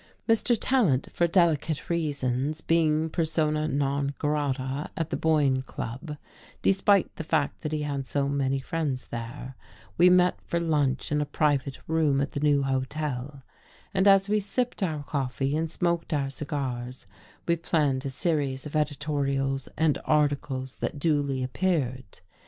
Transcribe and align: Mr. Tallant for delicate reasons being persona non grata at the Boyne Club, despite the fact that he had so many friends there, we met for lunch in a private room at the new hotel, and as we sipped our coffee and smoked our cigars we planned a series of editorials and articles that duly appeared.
Mr. 0.27 0.57
Tallant 0.59 1.11
for 1.11 1.27
delicate 1.27 1.87
reasons 1.87 2.59
being 2.59 3.07
persona 3.07 3.67
non 3.67 4.15
grata 4.17 4.89
at 4.97 5.11
the 5.11 5.15
Boyne 5.15 5.61
Club, 5.61 6.17
despite 6.63 7.15
the 7.17 7.23
fact 7.23 7.61
that 7.61 7.71
he 7.71 7.83
had 7.83 8.07
so 8.07 8.27
many 8.27 8.59
friends 8.59 9.09
there, 9.09 9.55
we 9.99 10.09
met 10.09 10.39
for 10.43 10.59
lunch 10.59 11.11
in 11.11 11.21
a 11.21 11.25
private 11.27 11.77
room 11.85 12.19
at 12.19 12.31
the 12.31 12.39
new 12.39 12.63
hotel, 12.63 13.43
and 13.93 14.07
as 14.07 14.27
we 14.27 14.39
sipped 14.39 14.81
our 14.81 15.03
coffee 15.03 15.55
and 15.55 15.69
smoked 15.69 16.13
our 16.15 16.31
cigars 16.31 17.05
we 17.47 17.55
planned 17.55 18.03
a 18.03 18.09
series 18.09 18.65
of 18.65 18.75
editorials 18.75 19.69
and 19.77 19.99
articles 20.05 20.77
that 20.77 20.97
duly 20.97 21.43
appeared. 21.43 22.21